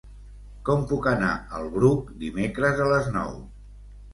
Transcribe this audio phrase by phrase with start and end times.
[0.69, 1.29] Com puc anar
[1.59, 3.37] al Bruc dimecres a les nou?